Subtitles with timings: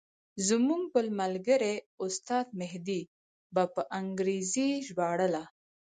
[0.47, 1.73] زموږ بل ملګري
[2.05, 3.01] استاد مهدي
[3.53, 5.43] به په انګریزي ژباړله.